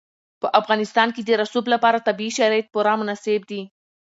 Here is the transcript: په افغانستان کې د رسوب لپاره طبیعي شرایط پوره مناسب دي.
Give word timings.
په 0.41 0.47
افغانستان 0.59 1.07
کې 1.15 1.21
د 1.23 1.29
رسوب 1.41 1.65
لپاره 1.73 2.03
طبیعي 2.07 2.31
شرایط 2.37 2.67
پوره 2.73 2.93
مناسب 3.01 3.41
دي. 3.49 3.61